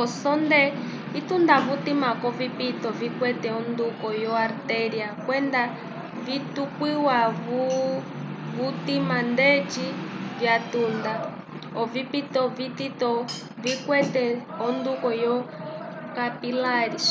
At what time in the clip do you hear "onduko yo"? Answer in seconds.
3.60-4.32, 14.66-15.34